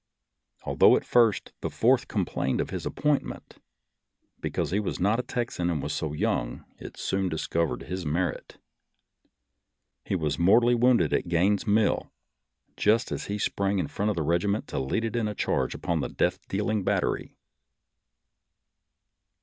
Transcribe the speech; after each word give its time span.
Although 0.63 0.95
at 0.95 1.05
first 1.05 1.53
the 1.61 1.69
Fourth 1.69 2.07
complained 2.07 2.59
of 2.59 2.71
his 2.71 2.87
appoint 2.87 3.21
ment, 3.21 3.59
because 4.39 4.71
he 4.71 4.79
was 4.79 4.99
not 4.99 5.19
a 5.19 5.21
Texan 5.21 5.69
and 5.69 5.79
was 5.79 5.93
so 5.93 6.11
young, 6.11 6.65
it 6.79 6.97
soon 6.97 7.29
discovered 7.29 7.83
his 7.83 8.03
merit. 8.03 8.57
He 10.03 10.15
was 10.15 10.39
mortally 10.39 10.73
wounded 10.73 11.13
at 11.13 11.27
Gaines' 11.27 11.67
Mill, 11.67 12.11
just 12.75 13.11
as 13.11 13.25
he 13.25 13.37
sprang 13.37 13.77
in 13.77 13.85
front 13.89 14.09
of 14.09 14.15
the 14.15 14.23
regiment 14.23 14.67
to 14.69 14.79
lead 14.79 15.05
it 15.05 15.15
in 15.15 15.27
a 15.27 15.35
charge 15.35 15.75
upon 15.75 16.03
a 16.03 16.09
death 16.09 16.47
dealing 16.47 16.83
battery. 16.83 17.35